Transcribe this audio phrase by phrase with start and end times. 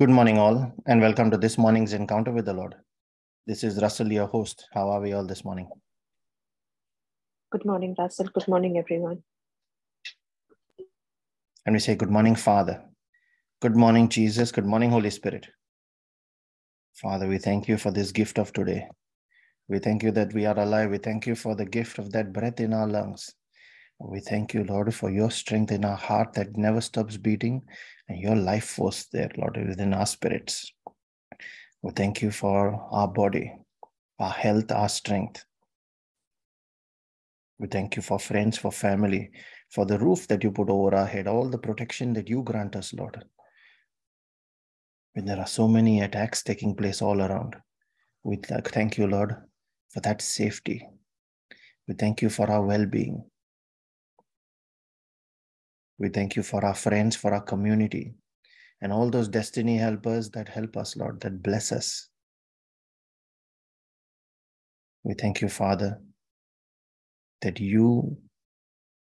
[0.00, 2.74] Good morning, all, and welcome to this morning's encounter with the Lord.
[3.46, 4.66] This is Russell, your host.
[4.72, 5.68] How are we all this morning?
[7.52, 8.28] Good morning, Russell.
[8.32, 9.22] Good morning, everyone.
[11.66, 12.82] And we say, Good morning, Father.
[13.60, 14.50] Good morning, Jesus.
[14.50, 15.48] Good morning, Holy Spirit.
[16.94, 18.88] Father, we thank you for this gift of today.
[19.68, 20.88] We thank you that we are alive.
[20.92, 23.34] We thank you for the gift of that breath in our lungs.
[24.02, 27.62] We thank you, Lord, for your strength in our heart that never stops beating
[28.08, 30.72] and your life force there, Lord, within our spirits.
[31.82, 33.52] We thank you for our body,
[34.18, 35.44] our health, our strength.
[37.58, 39.32] We thank you for friends, for family,
[39.68, 42.76] for the roof that you put over our head, all the protection that you grant
[42.76, 43.22] us, Lord.
[45.12, 47.54] When there are so many attacks taking place all around,
[48.22, 49.36] we thank you, Lord,
[49.90, 50.88] for that safety.
[51.86, 53.29] We thank you for our well being.
[56.00, 58.14] We thank you for our friends, for our community,
[58.80, 62.08] and all those destiny helpers that help us, Lord, that bless us.
[65.04, 66.00] We thank you, Father,
[67.42, 68.16] that you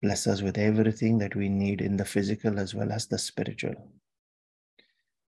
[0.02, 3.74] bless us with everything that we need in the physical as well as the spiritual.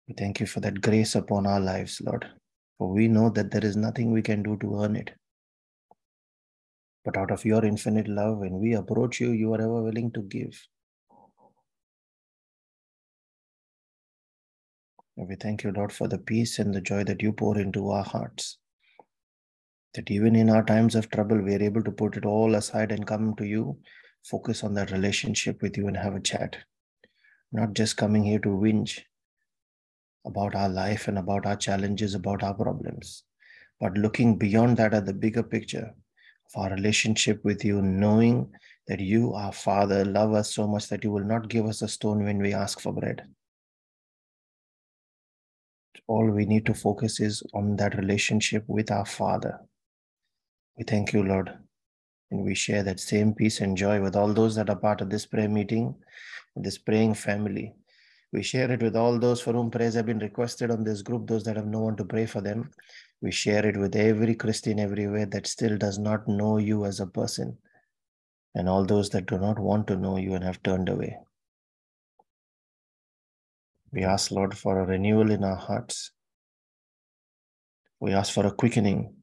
[0.10, 2.28] We thank you for that grace upon our lives, Lord,
[2.78, 5.12] for we know that there is nothing we can do to earn it.
[7.06, 10.22] But out of your infinite love, when we approach you, you are ever willing to
[10.24, 10.62] give.
[15.18, 17.90] And we thank you, Lord, for the peace and the joy that you pour into
[17.90, 18.58] our hearts.
[19.94, 22.92] That even in our times of trouble, we are able to put it all aside
[22.92, 23.78] and come to you,
[24.24, 26.58] focus on that relationship with you, and have a chat.
[27.54, 29.00] Not just coming here to whinge
[30.26, 33.24] about our life and about our challenges, about our problems,
[33.80, 35.94] but looking beyond that at the bigger picture
[36.46, 38.52] of our relationship with you, knowing
[38.88, 41.88] that you, our Father, love us so much that you will not give us a
[41.88, 43.26] stone when we ask for bread
[46.08, 49.60] all we need to focus is on that relationship with our Father.
[50.78, 51.52] We thank you, Lord.
[52.32, 55.10] And we share that same peace and joy with all those that are part of
[55.10, 55.96] this prayer meeting,
[56.56, 57.74] this praying family.
[58.34, 61.28] We share it with all those for whom prayers have been requested on this group,
[61.28, 62.72] those that have no one to pray for them.
[63.22, 67.08] We share it with every Christian everywhere that still does not know you as a
[67.08, 67.58] person,
[68.54, 71.18] and all those that do not want to know you and have turned away.
[73.96, 76.12] We ask, Lord, for a renewal in our hearts.
[78.02, 79.16] We ask for a quickening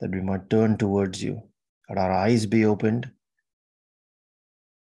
[0.00, 1.40] that we might turn towards you,
[1.88, 3.08] that our eyes be opened,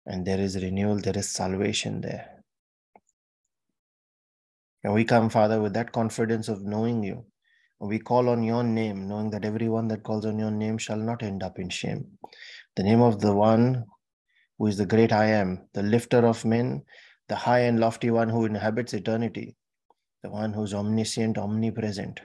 [0.05, 2.45] and there is renewal, there is salvation there.
[4.85, 7.25] And we come, Father, with that confidence of knowing you.
[7.81, 11.23] We call on your name, knowing that everyone that calls on your name shall not
[11.23, 12.19] end up in shame.
[12.77, 13.87] The name of the one
[14.59, 16.83] who is the great I am, the lifter of men,
[17.29, 19.57] the high and lofty one who inhabits eternity,
[20.23, 22.21] the one who's omniscient, omnipresent,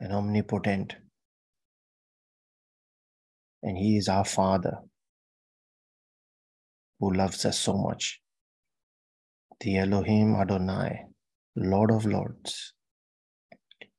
[0.00, 0.96] and omnipotent.
[3.62, 4.78] And He is our Father
[7.00, 8.20] who loves us so much.
[9.60, 11.06] The Elohim Adonai,
[11.56, 12.74] Lord of Lords,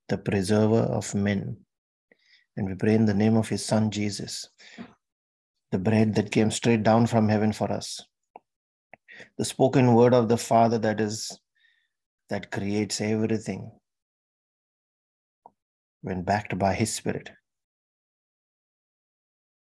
[0.07, 1.57] the preserver of men.
[2.55, 4.49] And we pray in the name of His Son Jesus,
[5.71, 8.01] the bread that came straight down from heaven for us,
[9.37, 11.39] the spoken word of the Father that is
[12.29, 13.71] that creates everything
[16.01, 17.29] when backed by his spirit.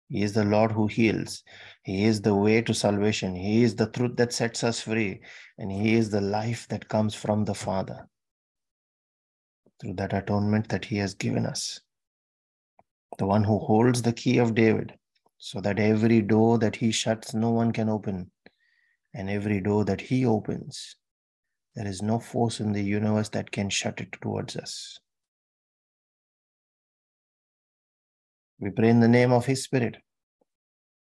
[0.08, 1.44] He is the Lord who heals.
[1.82, 3.34] He is the way to salvation.
[3.34, 5.20] He is the truth that sets us free.
[5.58, 8.08] And He is the life that comes from the Father
[9.80, 11.80] through that atonement that He has given us.
[13.18, 14.94] The one who holds the key of David,
[15.36, 18.30] so that every door that He shuts, no one can open
[19.18, 20.94] and every door that He opens,
[21.74, 25.00] there is no force in the universe that can shut it towards us.
[28.60, 29.96] We pray in the name of His Spirit,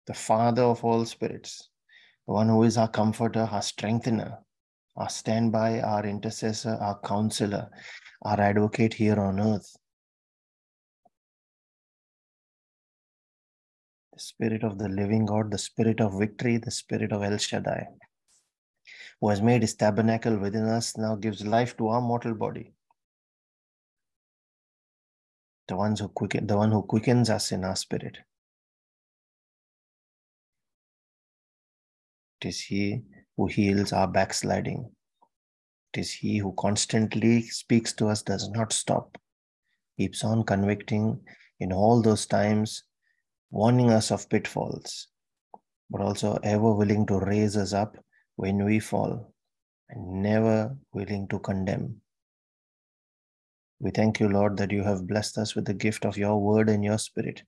[0.07, 1.69] the Father of all spirits,
[2.25, 4.39] the one who is our comforter, our strengthener,
[4.97, 7.69] our standby, our intercessor, our counselor,
[8.23, 9.75] our advocate here on earth.
[14.19, 17.87] The Spirit of the living God, the Spirit of victory, the Spirit of El Shaddai,
[19.21, 22.73] who has made his tabernacle within us, now gives life to our mortal body.
[25.69, 28.17] The, ones who quicken, the one who quickens us in our spirit.
[32.41, 33.03] It is He
[33.37, 34.91] who heals our backsliding.
[35.93, 39.17] It is He who constantly speaks to us, does not stop,
[39.97, 41.21] keeps on convicting
[41.61, 42.83] in all those times
[43.51, 45.07] warning us of pitfalls,
[45.89, 47.97] but also ever willing to raise us up
[48.35, 49.33] when we fall
[49.89, 52.01] and never willing to condemn,
[53.81, 56.69] We thank you, Lord, that you have blessed us with the gift of your word
[56.69, 57.43] and your spirit,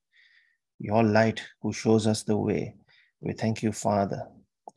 [0.80, 2.75] your light who shows us the way.
[3.19, 4.27] We thank you, Father,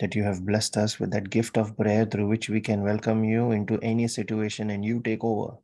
[0.00, 3.24] that you have blessed us with that gift of prayer through which we can welcome
[3.24, 5.56] you into any situation and you take over.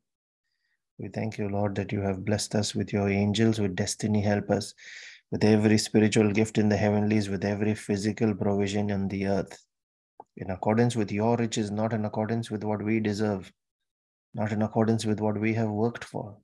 [0.99, 4.75] We thank you, Lord, that you have blessed us with your angels, with destiny helpers,
[5.31, 9.59] with every spiritual gift in the heavenlies, with every physical provision on the earth,
[10.37, 13.53] in accordance with your riches, not in accordance with what we deserve,
[14.35, 16.37] not in accordance with what we have worked for.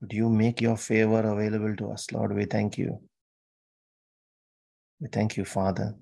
[0.00, 2.34] But you make your favor available to us, Lord.
[2.34, 3.00] We thank you.
[5.00, 5.94] We thank you, Father,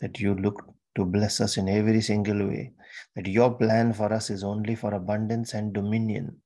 [0.00, 0.64] that you look
[0.96, 2.72] to bless us in every single way,
[3.16, 6.40] that your plan for us is only for abundance and dominion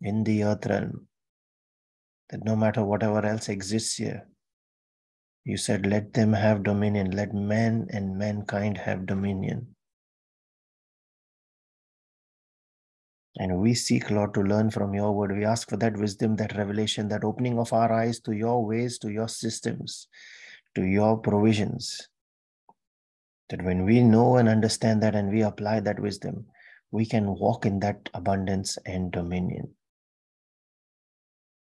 [0.00, 1.06] in the earth realm.
[2.32, 4.26] That no matter whatever else exists here,
[5.44, 9.76] you said, let them have dominion, let man and mankind have dominion.
[13.36, 15.36] And we seek, Lord, to learn from your word.
[15.36, 18.98] We ask for that wisdom, that revelation, that opening of our eyes to your ways,
[19.00, 20.08] to your systems,
[20.74, 22.08] to your provisions.
[23.50, 26.46] That when we know and understand that and we apply that wisdom,
[26.90, 29.74] we can walk in that abundance and dominion.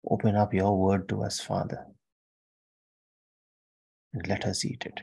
[0.10, 1.86] Open up your word to us, Father,
[4.14, 5.02] and let us eat it.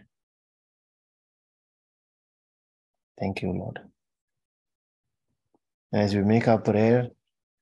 [3.19, 3.81] Thank you, Lord.
[5.93, 7.08] As we make our prayer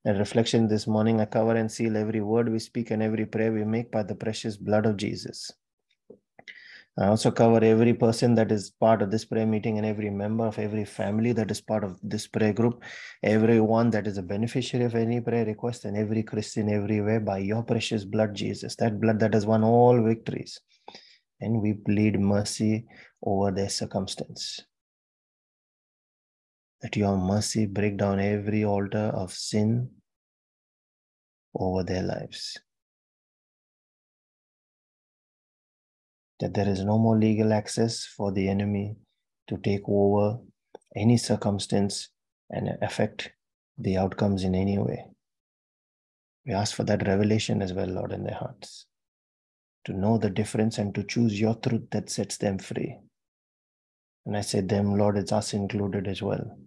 [0.05, 3.53] and reflection this morning, I cover and seal every word we speak and every prayer
[3.53, 5.51] we make by the precious blood of Jesus.
[7.01, 10.47] I also cover every person that is part of this prayer meeting and every member
[10.47, 12.83] of every family that is part of this prayer group,
[13.23, 17.63] everyone that is a beneficiary of any prayer request, and every Christian everywhere by your
[17.63, 20.61] precious blood, Jesus, that blood that has won all victories.
[21.41, 22.85] And we plead mercy
[23.25, 24.61] over their circumstance.
[26.83, 29.89] That your mercy break down every altar of sin
[31.55, 32.59] over their lives.
[36.41, 38.97] That there is no more legal access for the enemy
[39.49, 40.39] to take over
[40.97, 42.09] any circumstance
[42.51, 43.31] and affect
[43.79, 45.05] the outcomes in any way.
[46.47, 48.87] We ask for that revelation as well, Lord, in their hearts,
[49.85, 52.97] to know the difference and to choose your truth that sets them free.
[54.27, 56.59] And I say them, Lord, it's us included as well.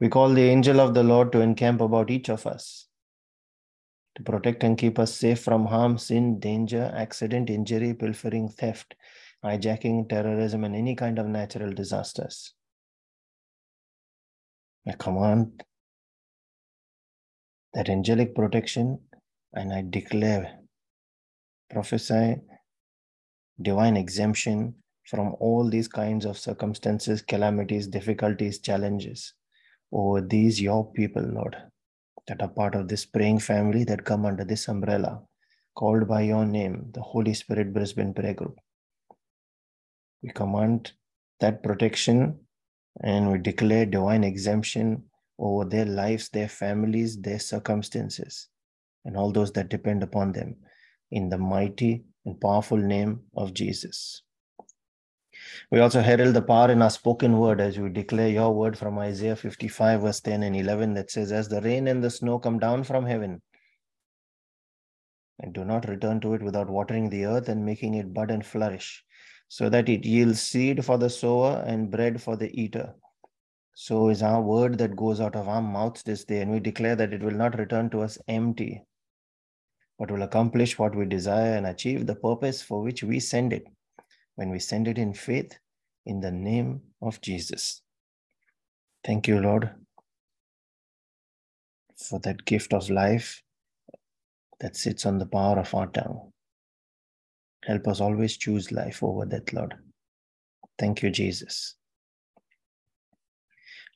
[0.00, 2.86] We call the angel of the Lord to encamp about each of us
[4.16, 8.94] to protect and keep us safe from harm, sin, danger, accident, injury, pilfering, theft,
[9.44, 12.54] hijacking, terrorism, and any kind of natural disasters.
[14.86, 15.64] I command
[17.72, 19.00] that angelic protection
[19.52, 20.58] and I declare,
[21.70, 22.36] prophesy
[23.60, 24.74] divine exemption
[25.06, 29.34] from all these kinds of circumstances, calamities, difficulties, challenges
[29.92, 31.56] over these your people, Lord
[32.26, 35.22] that are part of this praying family that come under this umbrella
[35.74, 38.58] called by your name, the Holy Spirit Brisbane Prayer Group.
[40.22, 40.92] We command
[41.40, 42.38] that protection
[43.02, 45.04] and we declare divine exemption
[45.38, 48.48] over their lives, their families, their circumstances,
[49.04, 50.56] and all those that depend upon them
[51.10, 54.22] in the mighty and powerful name of Jesus.
[55.70, 58.98] We also herald the power in our spoken word as we declare your word from
[58.98, 62.58] Isaiah 55, verse 10 and 11, that says, As the rain and the snow come
[62.58, 63.42] down from heaven,
[65.40, 68.44] and do not return to it without watering the earth and making it bud and
[68.46, 69.04] flourish,
[69.48, 72.94] so that it yields seed for the sower and bread for the eater.
[73.74, 76.94] So is our word that goes out of our mouths this day, and we declare
[76.94, 78.82] that it will not return to us empty,
[79.98, 83.66] but will accomplish what we desire and achieve the purpose for which we send it
[84.36, 85.58] when we send it in faith
[86.06, 87.82] in the name of Jesus.
[89.04, 89.70] Thank you, Lord,
[91.96, 93.42] for that gift of life
[94.60, 96.32] that sits on the power of our tongue.
[97.64, 99.74] Help us always choose life over death, Lord.
[100.78, 101.76] Thank you, Jesus.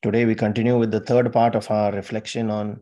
[0.03, 2.81] Today, we continue with the third part of our reflection on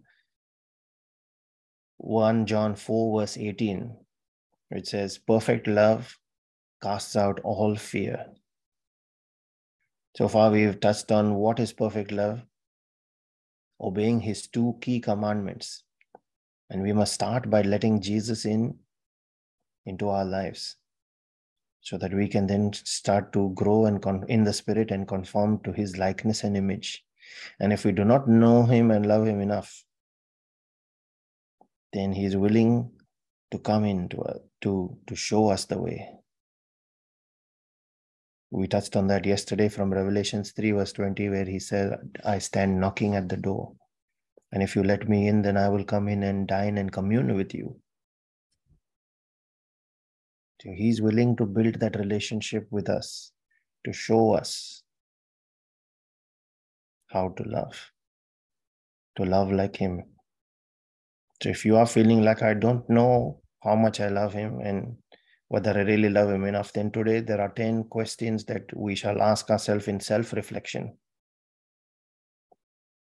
[1.99, 3.97] 1 John 4, verse 18,
[4.69, 6.17] which says, Perfect love
[6.83, 8.27] casts out all fear.
[10.17, 12.43] So far, we've touched on what is perfect love,
[13.81, 15.85] obeying his two key commandments.
[16.71, 18.79] And we must start by letting Jesus in
[19.85, 20.77] into our lives
[21.81, 25.61] so that we can then start to grow and con- in the spirit and conform
[25.63, 27.05] to his likeness and image.
[27.61, 29.85] And if we do not know him and love him enough,
[31.93, 32.91] then he is willing
[33.53, 36.16] to come in to, to, to show us the way
[38.57, 42.81] we touched on that yesterday from Revelations 3, verse 20, where he said, I stand
[42.81, 43.75] knocking at the door.
[44.51, 47.37] And if you let me in, then I will come in and dine and commune
[47.37, 47.79] with you.
[50.63, 53.31] So he's willing to build that relationship with us,
[53.85, 54.83] to show us
[57.09, 57.91] how to love,
[59.17, 60.03] to love like him.
[61.43, 64.97] So if you are feeling like I don't know how much I love him and
[65.49, 69.23] whether I really love him enough, then today there are 10 questions that we shall
[69.23, 70.97] ask ourselves in self reflection.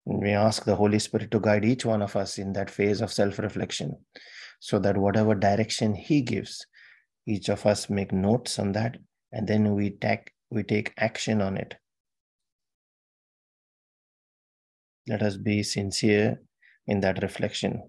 [0.06, 3.14] We ask the Holy Spirit to guide each one of us in that phase of
[3.14, 3.98] self reflection
[4.60, 6.66] so that whatever direction He gives,
[7.26, 8.98] each of us make notes on that
[9.32, 11.76] and then we take, we take action on it.
[15.08, 16.42] Let us be sincere
[16.88, 17.82] in that reflection.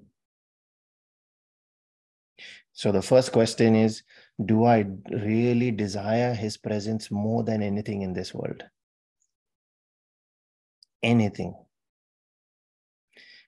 [2.73, 4.03] So, the first question is
[4.43, 8.63] Do I really desire His presence more than anything in this world?
[11.05, 11.55] Anything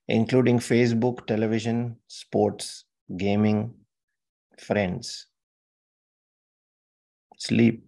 [0.09, 2.85] including Facebook, television, sports,
[3.17, 3.75] gaming,
[4.59, 5.27] friends,
[7.39, 7.87] sleep.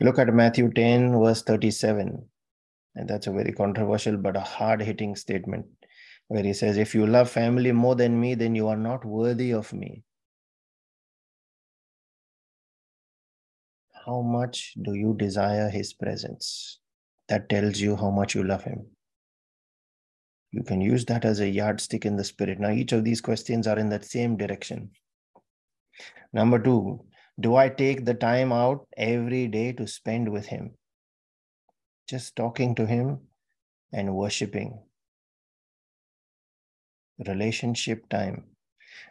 [0.00, 2.28] Look at Matthew 10, verse 37.
[2.94, 5.66] And that's a very controversial but a hard hitting statement
[6.28, 9.52] where he says, If you love family more than me, then you are not worthy
[9.52, 10.04] of me.
[14.06, 16.78] How much do you desire his presence?
[17.28, 18.86] that tells you how much you love him.
[20.50, 22.60] You can use that as a yardstick in the spirit.
[22.60, 24.90] Now, each of these questions are in that same direction.
[26.32, 27.04] Number two,
[27.40, 30.74] do I take the time out every day to spend with him?
[32.08, 33.20] Just talking to him
[33.92, 34.83] and worshiping.
[37.26, 38.44] Relationship time,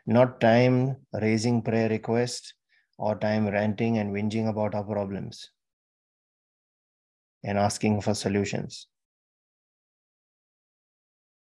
[0.05, 2.53] not time raising prayer requests
[2.97, 5.51] or time ranting and whinging about our problems
[7.43, 8.87] and asking for solutions.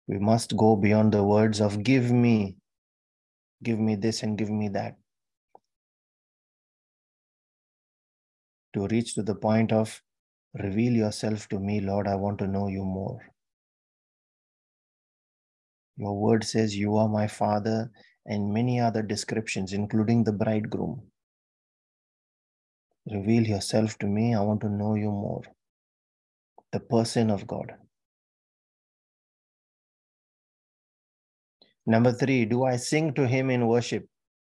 [0.06, 2.56] We must go beyond the words of give me,
[3.62, 4.96] give me this and give me that.
[8.74, 10.02] To reach to the point of
[10.54, 13.20] reveal yourself to me, Lord, I want to know you more.
[15.96, 17.90] Your word says you are my father
[18.26, 21.02] and many other descriptions, including the bridegroom.
[23.10, 24.34] Reveal yourself to me.
[24.34, 25.42] I want to know you more
[26.72, 27.72] the person of God.
[31.86, 34.06] Number three, do I sing to Him in worship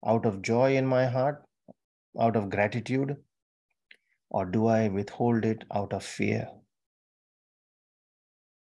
[0.05, 1.43] out of joy in my heart,
[2.19, 3.17] out of gratitude,
[4.29, 6.47] or do I withhold it out of fear?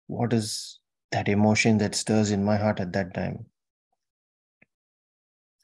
[0.07, 0.79] What is
[1.15, 3.45] that emotion that stirs in my heart at that time?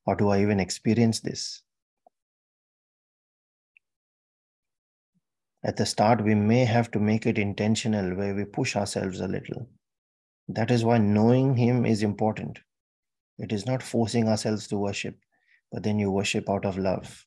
[0.06, 1.62] Or do I even experience this?
[5.66, 9.28] At the start, we may have to make it intentional where we push ourselves a
[9.28, 9.68] little.
[10.48, 12.60] That is why knowing Him is important.
[13.38, 15.20] It is not forcing ourselves to worship,
[15.70, 17.26] but then you worship out of love.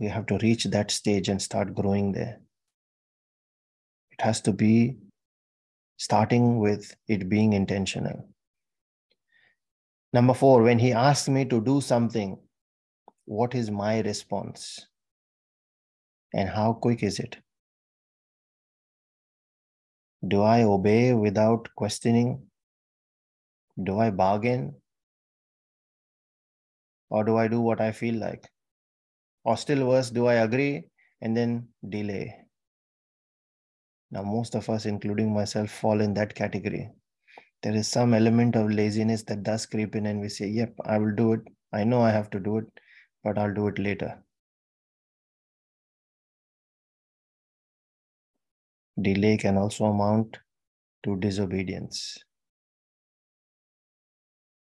[0.00, 2.40] We have to reach that stage and start growing there.
[4.10, 4.96] It has to be
[6.00, 8.26] starting with it being intentional.
[10.12, 12.38] Number four, when He asks me to do something,
[13.26, 14.86] what is my response?
[16.32, 17.36] And how quick is it?
[20.26, 22.50] Do I obey without questioning?
[23.82, 24.80] Do I bargain?
[27.10, 28.50] Or do I do what I feel like?
[29.44, 30.90] Or still worse, do I agree
[31.20, 32.39] and then delay?
[34.12, 36.90] Now, most of us, including myself, fall in that category.
[37.62, 40.98] There is some element of laziness that does creep in, and we say, Yep, I
[40.98, 41.42] will do it.
[41.72, 42.66] I know I have to do it,
[43.24, 44.22] but I'll do it later.
[49.02, 50.38] Delay can also amount
[51.04, 52.18] to disobedience.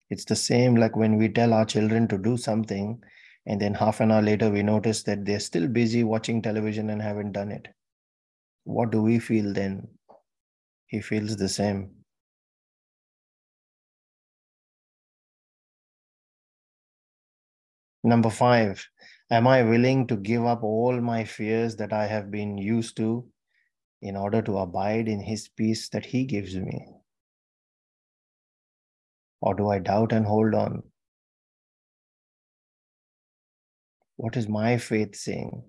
[0.10, 3.02] It's the same like when we tell our children to do something,
[3.46, 7.02] and then half an hour later we notice that they're still busy watching television and
[7.02, 7.70] haven't done it.
[8.68, 9.88] What do we feel then?
[10.88, 12.04] He feels the same.
[18.04, 18.86] Number five,
[19.32, 23.32] am I willing to give up all my fears that I have been used to
[24.02, 26.88] in order to abide in his peace that he gives me?
[29.40, 30.84] Or do I doubt and hold on?
[34.18, 35.64] What is my faith saying?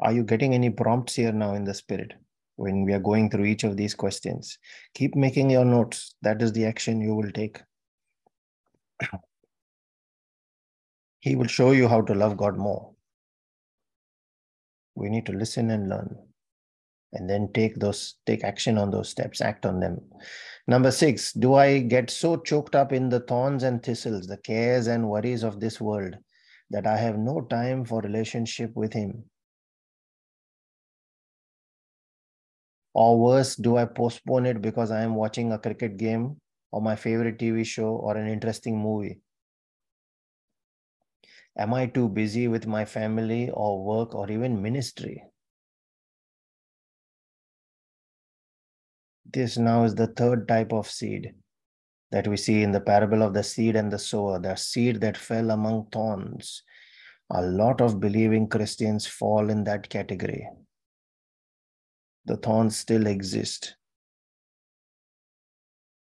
[0.00, 2.14] Are you getting any prompts here now in the spirit
[2.56, 4.58] when we are going through each of these questions?
[4.94, 6.14] Keep making your notes.
[6.22, 7.60] That is the action you will take.
[11.20, 12.92] he will show you how to love God more.
[14.94, 16.16] We need to listen and learn.
[17.12, 20.00] and then take those take action on those steps act on them
[20.66, 24.86] number 6 do i get so choked up in the thorns and thistles the cares
[24.86, 26.16] and worries of this world
[26.70, 29.24] that i have no time for relationship with him
[32.94, 36.36] or worse do i postpone it because i am watching a cricket game
[36.72, 39.20] or my favorite tv show or an interesting movie
[41.56, 45.22] am i too busy with my family or work or even ministry
[49.32, 51.34] This now is the third type of seed
[52.10, 55.16] that we see in the parable of the seed and the sower, the seed that
[55.16, 56.64] fell among thorns.
[57.30, 60.48] A lot of believing Christians fall in that category.
[62.26, 63.76] The thorns still exist.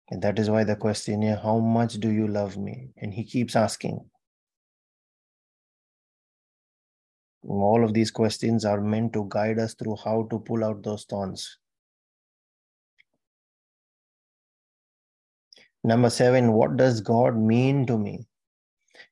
[0.10, 2.90] And that is why the question here how much do you love me?
[2.98, 4.00] And he keeps asking.
[7.48, 11.06] All of these questions are meant to guide us through how to pull out those
[11.06, 11.58] thorns.
[15.84, 18.28] Number seven, what does God mean to me?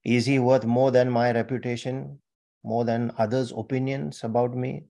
[0.04, 2.20] Is he worth more than my reputation,
[2.64, 4.84] more than others' opinions about me,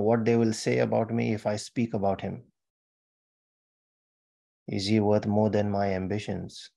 [0.00, 2.44] what they will say about me if I speak about him?
[4.66, 6.70] Is he worth more than my ambitions?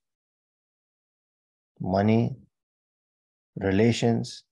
[1.79, 2.35] Money,
[3.57, 4.43] relations,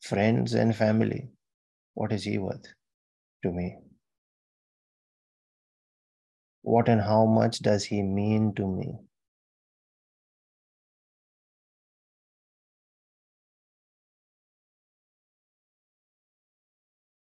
[0.00, 1.30] friends, and family.
[1.94, 2.66] What is he worth
[3.44, 3.78] to me?
[6.62, 9.09] What and how much does he mean to me?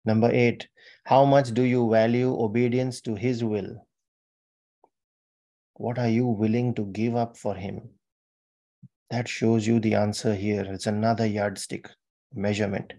[0.04, 0.68] Number eight,
[1.04, 3.86] how much do you value obedience to His will?
[5.74, 7.88] What are you willing to give up for Him?
[9.10, 10.64] That shows you the answer here.
[10.64, 11.88] It's another yardstick
[12.34, 12.92] measurement.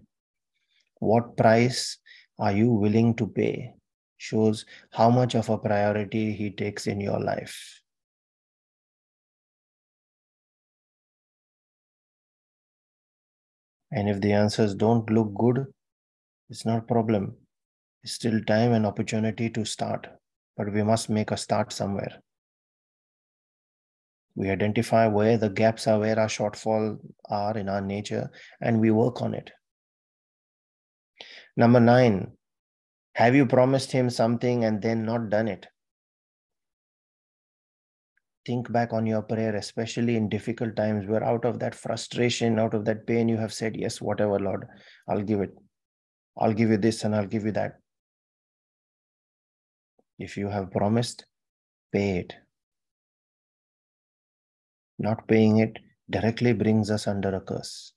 [1.00, 1.98] What price
[2.38, 3.74] are you willing to pay?
[4.16, 7.80] Shows how much of a priority He takes in your life.
[13.92, 15.66] And if the answers don't look good,
[16.50, 17.36] it's not a problem.
[18.02, 20.06] It's still time and opportunity to start,
[20.56, 22.20] but we must make a start somewhere.
[24.36, 26.98] We identify where the gaps are, where our shortfall
[27.30, 28.30] are in our nature,
[28.60, 29.50] and we work on it.
[31.56, 32.32] Number nine,
[33.14, 35.68] have you promised him something and then not done it?
[38.44, 42.74] Think back on your prayer, especially in difficult times where out of that frustration, out
[42.74, 44.66] of that pain, you have said, Yes, whatever, Lord,
[45.08, 45.54] I'll give it.
[46.36, 47.78] I'll give you this and I'll give you that.
[50.18, 51.26] If you have promised,
[51.92, 52.34] pay it.
[54.98, 55.78] Not paying it
[56.10, 57.92] directly brings us under a curse,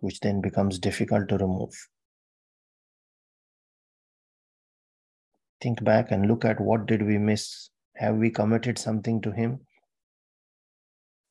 [0.00, 1.72] which then becomes difficult to remove.
[5.60, 7.70] Think back and look at what did we miss?
[7.96, 9.60] Have we committed something to him?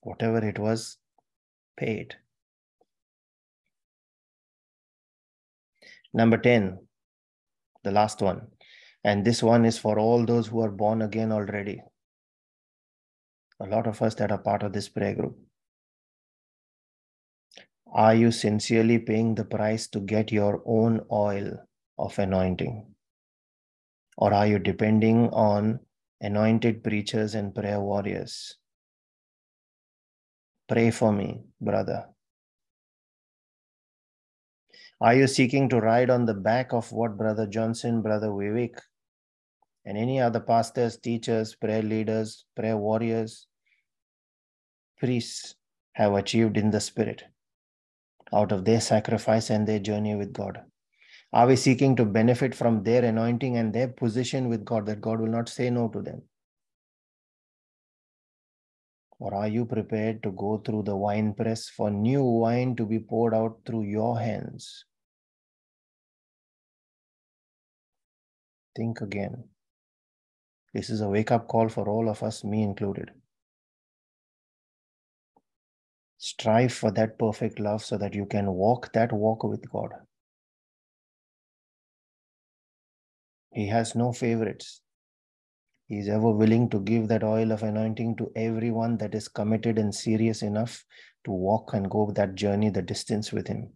[0.02, 0.98] Whatever it was,
[1.78, 1.92] pay
[6.14, 6.80] Number 10,
[7.84, 8.48] the last one.
[9.04, 11.82] And this one is for all those who are born again already.
[13.60, 15.38] A lot of us that are part of this prayer group.
[17.94, 21.58] Are you sincerely paying the price to get your own oil
[21.98, 22.94] of anointing?
[24.18, 25.80] Or are you depending on
[26.20, 28.58] anointed preachers and prayer warriors?
[30.68, 32.08] Pray for me, brother.
[35.00, 38.80] Are you seeking to ride on the back of what Brother Johnson, Brother Vivek,
[39.86, 43.46] and any other pastors, teachers, prayer leaders, prayer warriors,
[44.98, 45.56] priests
[45.94, 47.24] have achieved in the Spirit
[48.34, 50.64] out of their sacrifice and their journey with God?
[51.32, 55.20] Are we seeking to benefit from their anointing and their position with God that God
[55.20, 56.24] will not say no to them?
[59.20, 63.00] Or are you prepared to go through the wine press for new wine to be
[63.00, 64.86] poured out through your hands?
[68.76, 69.46] Think again.
[70.74, 73.10] This is a wake up call for all of us, me included.
[76.20, 79.94] Strive for that perfect love so that you can walk that walk with God.
[83.52, 84.82] He has no favorites.
[85.88, 89.80] He is ever willing to give that oil of anointing to everyone that is committed
[89.80, 90.84] and serious enough
[91.24, 93.72] to walk and go that journey, the distance with Him.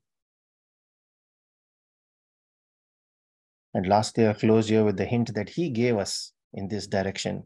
[3.74, 7.44] And lastly, I close here with the hint that He gave us in this direction.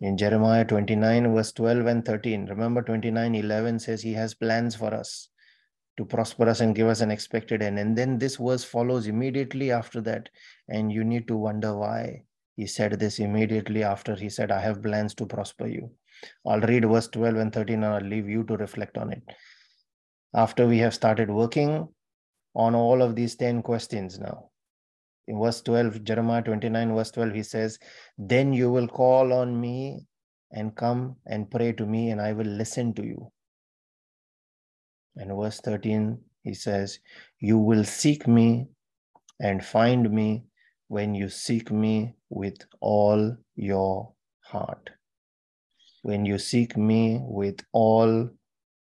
[0.00, 4.94] In Jeremiah 29, verse 12 and 13, remember 29 11 says He has plans for
[4.94, 5.28] us
[5.96, 7.80] to prosper us and give us an expected end.
[7.80, 10.28] And then this verse follows immediately after that.
[10.68, 12.22] And you need to wonder why
[12.60, 15.90] he said this immediately after he said, I have plans to prosper you.
[16.46, 19.22] I'll read verse 12 and 13 and I'll leave you to reflect on it.
[20.34, 21.88] After we have started working
[22.54, 24.50] on all of these 10 questions now,
[25.26, 27.78] in verse 12, Jeremiah 29, verse 12, he says,
[28.18, 30.04] Then you will call on me
[30.52, 33.32] and come and pray to me, and I will listen to you.
[35.16, 36.98] And verse 13, he says,
[37.38, 38.66] You will seek me
[39.40, 40.44] and find me
[40.90, 44.90] when you seek me with all your heart.
[46.02, 48.28] When you seek me with all,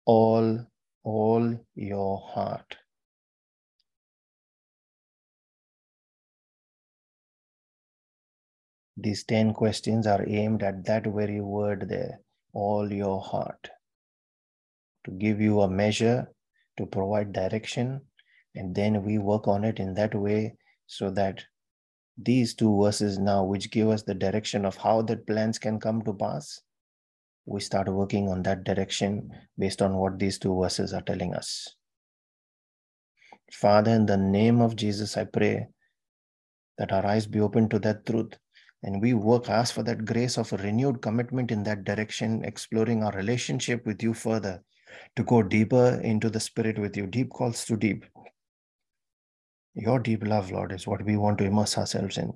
[0.08, 0.66] all,
[1.04, 2.78] all your heart.
[8.98, 12.22] These 10 questions are aimed at that very word there,
[12.54, 13.70] all your heart,
[15.06, 16.28] to give you a measure,
[16.80, 18.02] to provide direction,
[18.56, 20.56] and then we work on it in that way
[20.88, 21.44] so that
[22.22, 26.02] these two verses now, which give us the direction of how that plans can come
[26.04, 26.62] to pass,
[27.46, 31.76] we start working on that direction based on what these two verses are telling us.
[33.52, 35.68] Father, in the name of Jesus, I pray
[36.78, 38.34] that our eyes be open to that truth
[38.84, 43.04] and we work, ask for that grace of a renewed commitment in that direction, exploring
[43.04, 44.64] our relationship with you further,
[45.16, 47.08] to go deeper into the spirit with you.
[47.08, 48.06] Deep calls to deep.
[49.80, 52.34] Your deep love, Lord, is what we want to immerse ourselves in.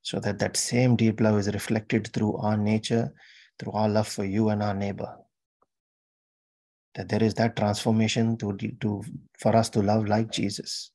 [0.00, 3.12] So that that same deep love is reflected through our nature,
[3.58, 5.16] through our love for you and our neighbor.
[6.94, 9.02] That there is that transformation to, to
[9.38, 10.90] for us to love like Jesus.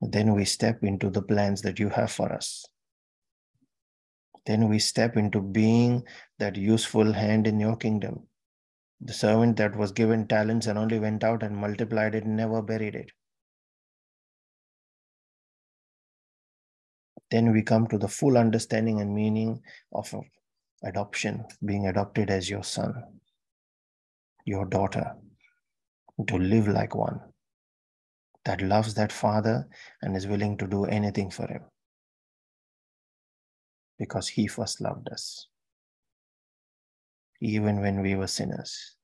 [0.00, 2.64] Then we step into the plans that you have for us.
[4.46, 6.02] Then we step into being
[6.38, 8.26] that useful hand in your kingdom.
[9.02, 12.94] The servant that was given talents and only went out and multiplied it, never buried
[12.94, 13.10] it.
[17.30, 19.60] Then we come to the full understanding and meaning
[19.92, 20.14] of
[20.82, 23.02] adoption, being adopted as your son,
[24.44, 25.14] your daughter,
[26.26, 27.20] to live like one
[28.44, 29.68] that loves that father
[30.02, 31.62] and is willing to do anything for him
[33.98, 35.48] because he first loved us.
[37.40, 38.96] Even when we were sinners,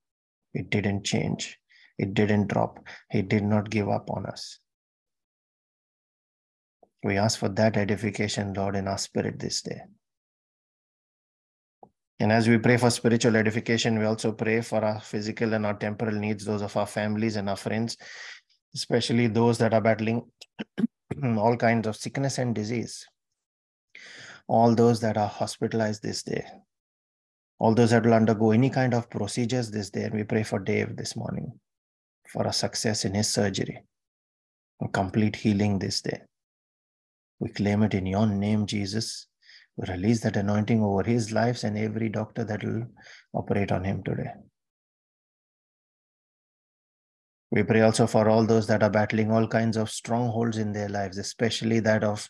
[0.55, 1.59] it didn't change,
[1.99, 4.61] it didn't drop, he did not give up on us.
[7.05, 9.83] We ask for that edification, Lord, in our spirit this day.
[12.19, 15.75] And as we pray for spiritual edification, we also pray for our physical and our
[15.75, 17.99] temporal needs, those of our families and our friends,
[18.75, 20.23] especially those that are battling
[21.37, 23.07] all kinds of sickness and disease,
[24.49, 26.43] all those that are hospitalized this day,
[27.59, 30.05] all those that will undergo any kind of procedures this day.
[30.05, 31.53] And we pray for Dave this morning
[32.33, 33.85] for a success in his surgery,
[34.81, 36.23] a complete healing this day.
[37.41, 39.27] We claim it in your name, Jesus.
[39.77, 42.87] We release that anointing over his lives and every doctor that will
[43.33, 44.31] operate on him today.
[47.51, 50.89] We pray also for all those that are battling all kinds of strongholds in their
[50.89, 52.29] lives, especially that of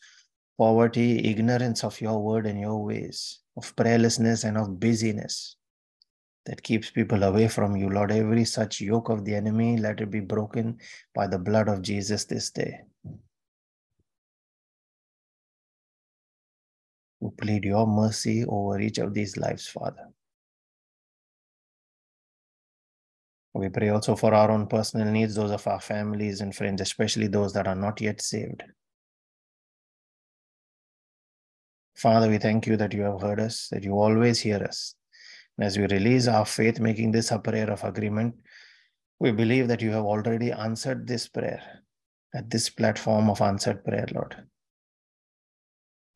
[0.59, 5.57] poverty, ignorance of your word and your ways, of prayerlessness and of busyness
[6.47, 7.89] that keeps people away from you.
[7.89, 10.79] Lord, every such yoke of the enemy, let it be broken
[11.15, 12.81] by the blood of Jesus this day.
[17.25, 20.11] We plead your mercy over each of these lives, Father.
[23.55, 27.29] We pray also for our own personal needs, those of our families and friends, especially
[27.29, 28.63] those that are not yet saved.
[31.97, 34.95] Father, we thank you that you have heard us, that you always hear us.
[35.57, 38.35] And as we release our faith, making this a prayer of agreement,
[39.19, 41.63] we believe that you have already answered this prayer
[42.35, 44.45] at this platform of answered prayer, Lord.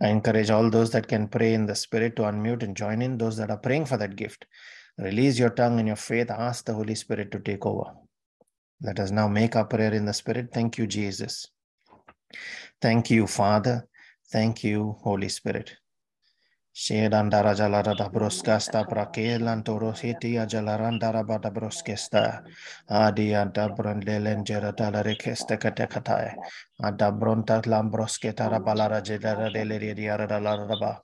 [0.00, 3.18] I encourage all those that can pray in the Spirit to unmute and join in,
[3.18, 4.46] those that are praying for that gift.
[4.98, 6.30] Release your tongue and your faith.
[6.30, 7.92] Ask the Holy Spirit to take over.
[8.80, 10.50] Let us now make our prayer in the Spirit.
[10.52, 11.48] Thank you, Jesus.
[12.80, 13.88] Thank you, Father.
[14.30, 15.76] Thank you, Holy Spirit.
[16.72, 19.64] Shedandara broskasta prakelan.
[26.80, 31.02] Adabronta lambrosketa rabalara jedara deleria ralaraba.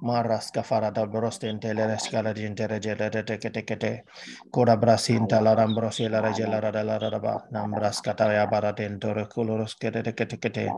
[0.00, 4.04] Maras kafara da brosten telerescala gentere jedere tekete.
[4.52, 7.42] Cora brasinta la rambrosela regelara ah, da laraba.
[7.50, 10.70] Nambras cataya baraten tore coloros ketekete.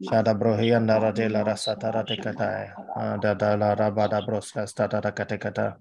[0.00, 2.72] Shada brohianda radela rasatara tekatae.
[2.96, 5.76] Ada da la rabada brosca stata katekata.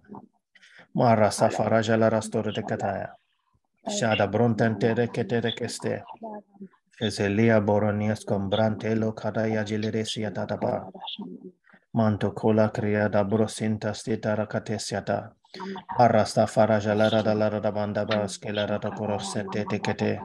[0.94, 3.16] Mara safara jala rastore tekataya.
[3.88, 6.04] Shada bronten tere ketekeste.
[7.00, 10.92] Ezelia Boronias Combrante Locata Yagileresia Tatapa
[11.94, 15.36] Manto Cola Criada Brosinta Stita Racatesiata
[16.00, 20.20] Arrasta faraja lara da lara da banda baskelara da corosente tekete.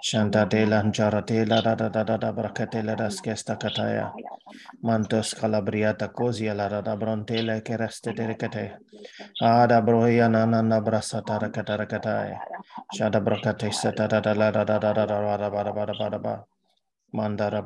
[0.00, 4.12] Shanta de lanjara de la da da da da da bracatela da skesta kataya.
[4.82, 8.78] Mantos calabriata cosia lara da brontele che reste derecate.
[9.40, 12.38] Ada broia nana brasata rakata rakataya.
[12.94, 16.08] Shada bracate seta da da la da da da da da da da da da
[16.08, 16.44] da da
[17.14, 17.60] مان دس لا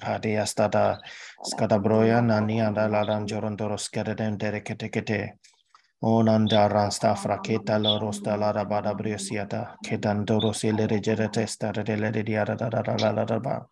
[0.00, 1.00] Hadi astada
[1.42, 5.38] scadabroya nani anda la ranjorondoros kededen derekete kete.
[6.00, 9.76] Onanda ransta fraketa la rosta la rabada briosiata.
[9.86, 13.66] Kedandoros ile regere testa de le diara da da.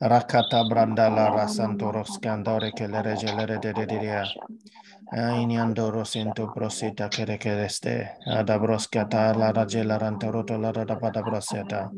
[0.00, 4.26] Rakata branda la rasantoros candore che le regele de de
[5.14, 11.90] Iniandoro sinto prosita kerekereste, adabroscata la ragela rantaroto la rada padabroseta,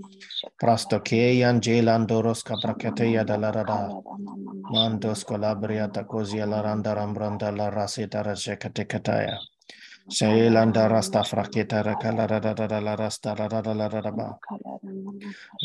[0.56, 3.88] prasto che angela andorosca bracatea dalla rada,
[4.68, 9.38] mandos colabria tacosia la randa rambranda la rasita rajecatecataya.
[10.10, 14.38] Shailanda Rasta Fraketa Rakala Rada Rasta Rada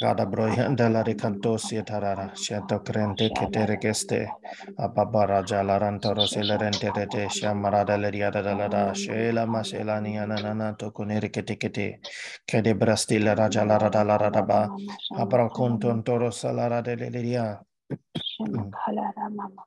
[0.01, 4.37] Gada Broyanda Laricantos Yetarara Shato Crente Ketere raja
[4.79, 11.99] Ababara Jalaranto Roselerente Rete Shamarada Leriada Dalada Shaila Maselani Ananana Tokuneri Ketikete
[12.47, 14.69] Kede Brastila Raja Larada Laradaba
[15.17, 17.59] Abraconton Toro Salara de Leria
[18.39, 19.63] Shamakala Ramama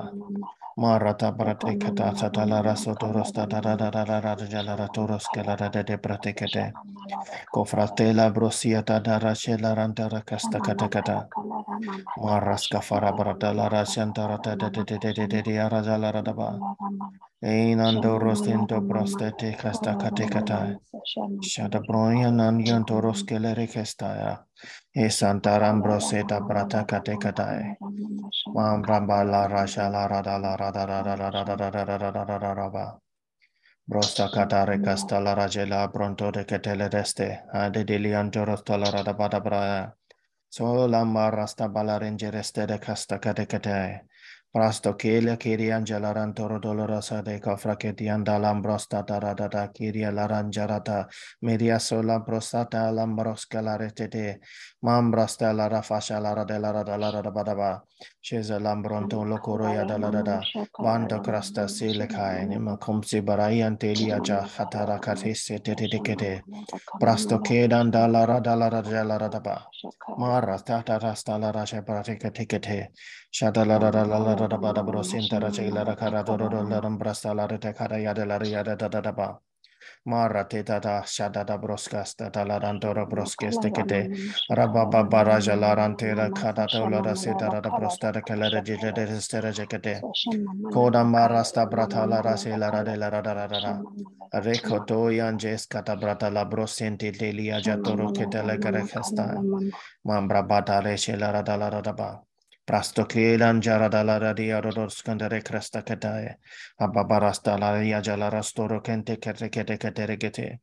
[0.76, 4.76] Marata prate kata sata la raso toros ta da da da da da da da
[4.76, 6.66] la toros que la de de prate kete.
[7.50, 11.18] Cofrate la brosia ta da ra she la ranta ra casta kata kata.
[12.16, 15.68] Marasca fara brata la ra shanta ra ta de de de de de de ja
[15.98, 16.50] la ra da ba.
[17.42, 20.76] Einando rostento prostete casta kate kata.
[21.40, 24.44] Shada broya nan yantoros que le rekestaya.
[24.94, 27.76] E santa rambroseta brata kate katae.
[28.55, 33.00] Mam bramba la rasha la rada la rada rada rada rada rada rada rada rada
[33.88, 37.40] Brosta katare casta la rajela pronto de ketele reste.
[37.55, 39.96] Ade dilianto rosta la rada bada braya.
[40.50, 44.03] So la marasta balaringe reste de casta kate katae.
[44.55, 45.35] لا را
[50.03, 50.97] راڑا رن جا را
[51.43, 51.77] میرا
[53.81, 54.33] ریٹے
[54.83, 57.83] Mambra stella rafasha la radella radella radabadaba.
[58.23, 60.40] Sheza lambronto locoroya da la da da.
[60.79, 66.43] Banda crasta silicae, nima comsi barayan telia ja hatara catese teticete.
[66.99, 69.66] Prasto kedan da la radella radella radaba.
[70.16, 72.88] Mara tata rasta la rasha pratica ticete.
[73.31, 78.25] Shada la da la la radabada brosinta rachela racara dororo laram brasta la retecara yada
[78.25, 79.38] la riada da da da ba.
[80.07, 84.09] Mara te tata shada da broskas da da laran tora broskes te kete
[84.49, 88.23] raba baba raja laran te da kada te ula da se da da brosta da
[88.23, 90.05] kela da jeje da se da je kete
[90.73, 93.59] koda mara sta brata la ra se la ra de la ra da ra da
[93.59, 93.83] ra
[94.33, 98.85] reko to yan jes kata brata la brosente te li aja toro kete la kare
[98.85, 99.45] kasta
[100.05, 102.11] mam braba da re se la ra da la ra da ba
[102.70, 106.35] Prastoklilan rasta diarodorskandere krestakadae,
[106.87, 110.61] ababarastalaria jalarastoro kente kete kete kerekete keteregete,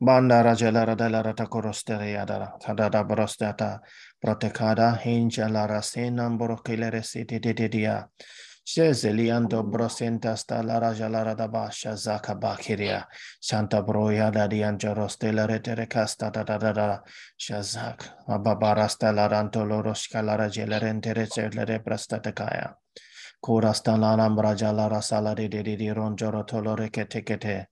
[0.00, 3.80] banda rajalara delara takorostere yadara, tadada brostata,
[4.20, 7.96] protekada hinjalara senam borokilere sitididia,
[8.64, 13.04] Shezeliando brosenta stalara jalara da basha zaka bakiria.
[13.40, 17.02] Santa broya da diangero stella retere casta da da da da.
[17.36, 18.26] Shazak.
[18.28, 22.74] Ababara stalaranto loroshka lara gelerente recelere prastatakaya.
[23.42, 27.68] Kura stalanam brajalara salari de di ronjoro tolore ketekete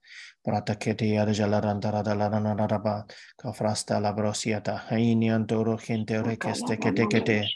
[0.49, 0.55] kete.
[0.55, 3.05] Prata kete yarjala randara dalana naraba.
[3.37, 4.81] Kafrasta la brosiata.
[4.91, 7.49] Hainian toro gente rekeste kete kete.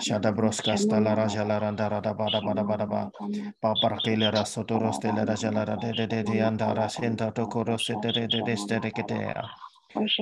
[0.00, 3.10] Shada broskasta la rajala randara da bada bada bada ba.
[3.60, 9.69] Paparakele rasotoros de de de de de andara senta tokoros de de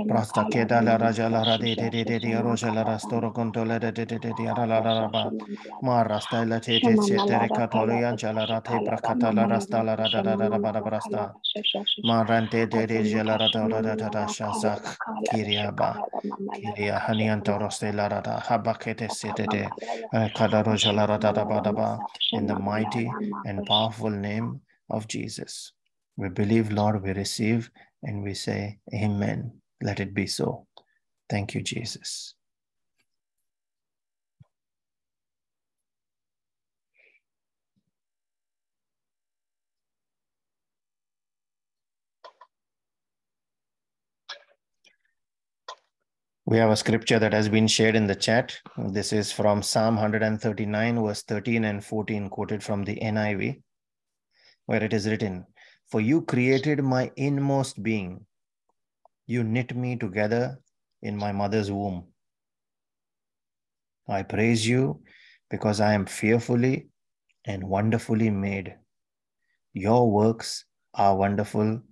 [0.06, 3.64] Prasta keda la raja la ra de de de de de roja la rastoro conto
[3.64, 5.34] la de de de de de ara la la ba.
[5.82, 9.46] ma rasta la te te se te re katoli anja la ra te prakata la
[9.46, 11.36] rasta la ra da da da da ba da brasta
[12.02, 16.04] ma rante de de je la ra da da da da da shazak kiria ba.
[16.52, 18.40] kiria hanianto roste la ra da.
[18.40, 19.72] Habakete se de de
[20.34, 22.02] kada roja la ra da da ba da ba.
[22.34, 25.72] in the mighty and powerful name of Jesus.
[26.16, 27.70] We believe Lord we receive
[28.02, 29.60] and we say, Amen.
[29.82, 30.66] Let it be so.
[31.28, 32.34] Thank you, Jesus.
[46.48, 48.58] We have a scripture that has been shared in the chat.
[48.78, 53.60] This is from Psalm 139, verse 13 and 14, quoted from the NIV,
[54.64, 55.44] where it is written,
[55.90, 58.26] For you created my inmost being.
[59.26, 60.58] You knit me together
[61.02, 62.04] in my mother's womb.
[64.08, 65.02] I praise you
[65.50, 66.88] because I am fearfully
[67.46, 68.74] and wonderfully made.
[69.72, 71.82] Your works are wonderful.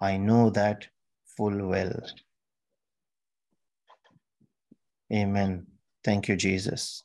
[0.00, 0.86] I know that
[1.36, 1.92] full well.
[5.12, 5.66] Amen.
[6.04, 7.04] Thank you, Jesus.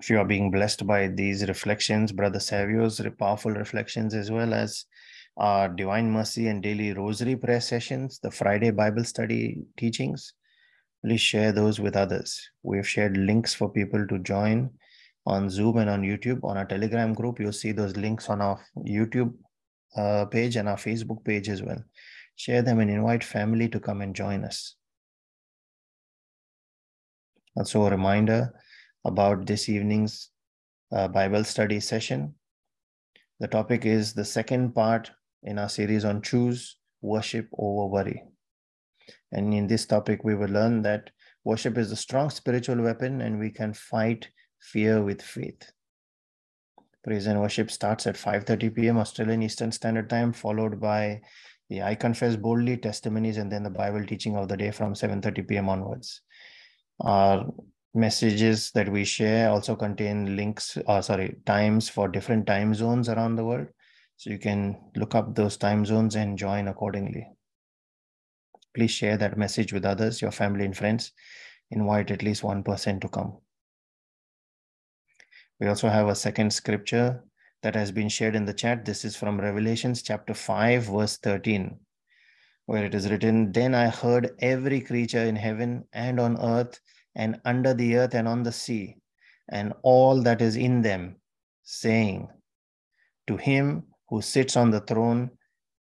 [0.00, 4.86] If you are being blessed by these reflections, Brother Savio's powerful reflections, as well as
[5.36, 10.32] our Divine Mercy and Daily Rosary prayer sessions, the Friday Bible study teachings,
[11.04, 12.50] please share those with others.
[12.62, 14.70] We have shared links for people to join
[15.26, 16.42] on Zoom and on YouTube.
[16.44, 19.34] On our Telegram group, you'll see those links on our YouTube
[19.96, 21.82] uh, page and our Facebook page as well.
[22.36, 24.76] Share them and invite family to come and join us.
[27.54, 28.54] Also, a reminder
[29.04, 30.30] about this evening's
[30.92, 32.34] uh, Bible study session.
[33.38, 35.10] The topic is the second part
[35.42, 38.22] in our series on choose worship over worry.
[39.32, 41.10] And in this topic, we will learn that
[41.44, 44.28] worship is a strong spiritual weapon and we can fight
[44.60, 45.72] fear with faith.
[47.02, 48.98] Praise and worship starts at 5:30 p.m.
[48.98, 51.22] Australian Eastern Standard Time, followed by
[51.70, 55.48] the I Confess Boldly testimonies and then the Bible teaching of the day from 7:30
[55.48, 55.70] p.m.
[55.70, 56.20] onwards.
[57.00, 57.50] Our
[57.94, 63.36] messages that we share also contain links uh, sorry times for different time zones around
[63.36, 63.66] the world.
[64.16, 67.26] So you can look up those time zones and join accordingly.
[68.74, 71.12] Please share that message with others your family and friends.
[71.70, 73.38] Invite at least one person to come.
[75.58, 77.24] We also have a second scripture
[77.62, 78.84] that has been shared in the chat.
[78.84, 81.78] This is from revelations chapter 5 verse 13
[82.66, 86.78] where it is written then i heard every creature in heaven and on earth
[87.14, 88.96] and under the earth and on the sea,
[89.50, 91.16] and all that is in them,
[91.62, 92.28] saying,
[93.26, 95.30] To him who sits on the throne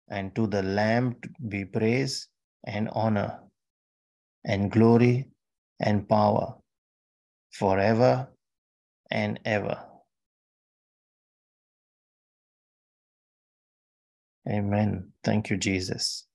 [0.10, 1.16] and to the Lamb
[1.48, 2.28] be praise
[2.66, 3.40] and honor
[4.46, 5.30] and glory
[5.80, 6.56] and power
[7.52, 8.28] forever
[9.12, 9.84] and ever.
[14.50, 15.12] Amen.
[15.24, 16.26] Thank you, Jesus.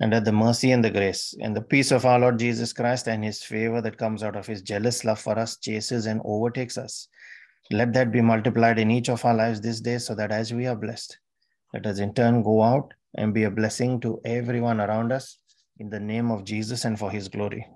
[0.00, 3.08] And that the mercy and the grace and the peace of our Lord Jesus Christ
[3.08, 6.78] and his favor that comes out of his jealous love for us chases and overtakes
[6.78, 7.08] us.
[7.70, 10.66] Let that be multiplied in each of our lives this day so that as we
[10.66, 11.18] are blessed,
[11.74, 15.38] let us in turn go out and be a blessing to everyone around us
[15.78, 17.66] in the name of Jesus and for his glory.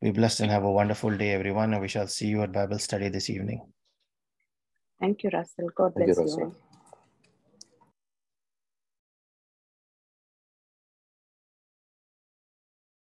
[0.00, 2.78] Be blessed and have a wonderful day, everyone, and we shall see you at Bible
[2.78, 3.62] study this evening.
[5.00, 5.68] Thank you, Russell.
[5.76, 6.22] God Thank you, bless you.
[6.22, 6.42] Russell.
[6.44, 6.71] all.